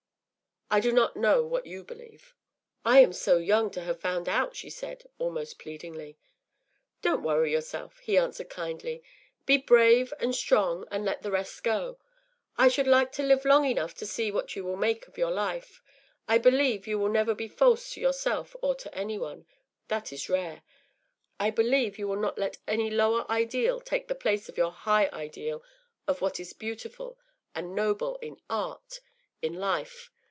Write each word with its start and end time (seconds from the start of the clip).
I 0.73 0.79
do 0.79 0.93
not 0.93 1.17
know 1.17 1.43
what 1.45 1.65
you 1.65 1.83
believe.” 1.83 2.33
“I 2.85 2.99
am 2.99 3.11
so 3.11 3.37
young 3.39 3.71
to 3.71 3.81
have 3.81 3.99
found 3.99 4.29
out,” 4.29 4.55
she 4.55 4.69
said, 4.69 5.03
almost 5.19 5.59
pleadingly. 5.59 6.17
“Don’t 7.01 7.21
worry 7.23 7.51
yourself,” 7.51 7.99
he 7.99 8.17
answered, 8.17 8.47
kindly. 8.49 9.03
“Be 9.45 9.57
brave 9.57 10.13
and 10.17 10.33
strong, 10.33 10.87
and 10.89 11.03
let 11.03 11.23
the 11.23 11.29
rest 11.31 11.61
go. 11.65 11.99
I 12.57 12.69
should 12.69 12.87
like 12.87 13.11
to 13.15 13.21
live 13.23 13.43
long 13.43 13.65
enough 13.65 13.93
to 13.95 14.05
see 14.05 14.31
what 14.31 14.55
you 14.55 14.63
will 14.63 14.77
make 14.77 15.07
of 15.09 15.17
your 15.17 15.29
life. 15.31 15.81
I 16.25 16.37
believe 16.37 16.87
you 16.87 16.97
will 16.97 17.09
never 17.09 17.35
be 17.35 17.49
false 17.49 17.89
to 17.95 17.99
yourself 17.99 18.55
or 18.61 18.73
to 18.75 18.95
any 18.95 19.17
one. 19.17 19.45
That 19.89 20.13
is 20.13 20.29
rare. 20.29 20.63
I 21.37 21.49
believe 21.49 21.99
you 21.99 22.07
will 22.07 22.15
not 22.15 22.37
let 22.37 22.59
any 22.65 22.89
lower 22.89 23.29
ideal 23.29 23.81
take 23.81 24.07
the 24.07 24.15
place 24.15 24.47
of 24.47 24.57
your 24.57 24.71
high 24.71 25.09
ideal 25.11 25.65
of 26.07 26.21
what 26.21 26.39
is 26.39 26.53
beautiful 26.53 27.19
and 27.53 27.75
noble 27.75 28.15
in 28.21 28.39
art, 28.49 29.01
in 29.41 29.53
life. 29.55 30.09